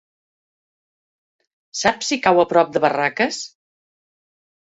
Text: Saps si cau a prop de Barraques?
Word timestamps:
Saps 1.81 2.09
si 2.13 2.17
cau 2.23 2.41
a 2.45 2.45
prop 2.53 2.73
de 2.79 2.81
Barraques? 2.87 3.43